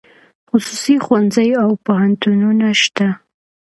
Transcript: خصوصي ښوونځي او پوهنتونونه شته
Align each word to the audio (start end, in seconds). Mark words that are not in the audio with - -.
خصوصي 0.49 0.95
ښوونځي 1.05 1.49
او 1.63 1.69
پوهنتونونه 1.85 2.67
شته 2.81 3.07